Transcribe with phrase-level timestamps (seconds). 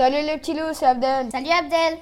[0.00, 1.30] Salut les petits loups, c'est Abdel.
[1.30, 1.98] Salut Abdel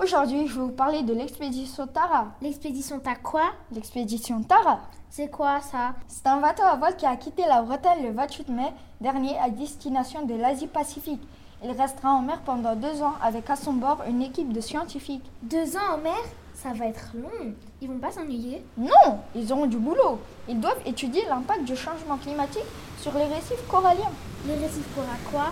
[0.00, 2.28] Aujourd'hui, je vais vous parler de l'expédition Tara.
[2.40, 3.42] L'expédition Tara quoi?
[3.72, 4.78] L'expédition Tara
[5.10, 5.94] C'est quoi ça?
[6.06, 9.50] C'est un bateau à voile qui a quitté la Bretagne le 28 mai dernier à
[9.50, 11.20] destination de l'Asie-Pacifique.
[11.64, 15.28] Il restera en mer pendant deux ans avec à son bord une équipe de scientifiques.
[15.42, 16.22] Deux ans en mer?
[16.54, 17.54] Ça va être long.
[17.80, 20.20] Ils vont pas s'ennuyer Non, ils auront du boulot.
[20.48, 22.62] Ils doivent étudier l'impact du changement climatique
[23.00, 24.12] sur les récifs coralliens.
[24.46, 25.50] Les récifs coralliens quoi?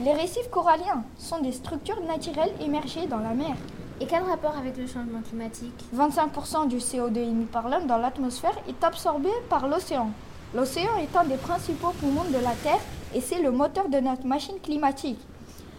[0.00, 3.56] Les récifs coralliens sont des structures naturelles émergées dans la mer.
[4.00, 5.74] Et quel rapport avec le changement climatique?
[5.92, 10.10] 25% du CO2 émis par l'homme dans l'atmosphère est absorbé par l'océan.
[10.54, 12.78] L'océan est un des principaux poumons de la Terre
[13.12, 15.18] et c'est le moteur de notre machine climatique.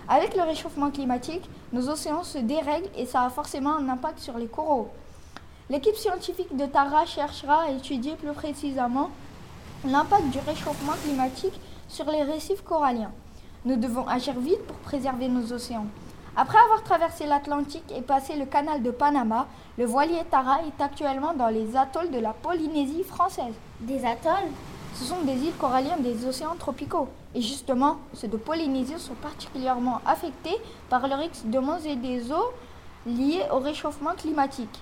[0.09, 4.37] Avec le réchauffement climatique, nos océans se dérèglent et ça a forcément un impact sur
[4.37, 4.89] les coraux.
[5.69, 9.11] L'équipe scientifique de Tara cherchera à étudier plus précisément
[9.85, 13.13] l'impact du réchauffement climatique sur les récifs coralliens.
[13.65, 15.87] Nous devons agir vite pour préserver nos océans.
[16.37, 19.47] Après avoir traversé l'Atlantique et passé le canal de Panama,
[19.77, 23.53] le voilier Tara est actuellement dans les atolls de la Polynésie française.
[23.81, 24.49] Des atolls?
[24.95, 27.09] Ce sont des îles coralliennes des océans tropicaux.
[27.35, 30.55] Et justement, ceux de Polynésie sont particulièrement affectés
[30.89, 32.53] par le risque de montée des eaux
[33.05, 34.81] liées au réchauffement climatique.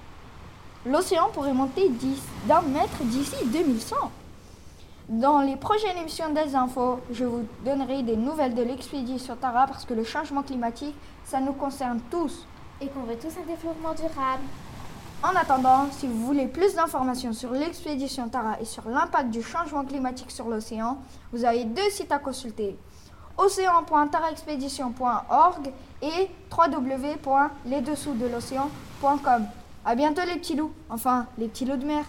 [0.86, 1.92] L'océan pourrait monter
[2.48, 3.96] d'un mètre d'ici 2100.
[5.10, 9.86] Dans les prochaines émissions des infos, je vous donnerai des nouvelles de l'expédition Tara parce
[9.86, 12.46] que le changement climatique, ça nous concerne tous.
[12.82, 14.44] Et qu'on veut tous un développement durable.
[15.24, 19.86] En attendant, si vous voulez plus d'informations sur l'expédition Tara et sur l'impact du changement
[19.86, 20.98] climatique sur l'océan,
[21.32, 22.78] vous avez deux sites à consulter
[23.38, 29.46] océan.taraexpédition.org et www.lesdessous de l'océan.com.
[29.86, 32.04] À bientôt les petits loups, enfin les petits loups de mer.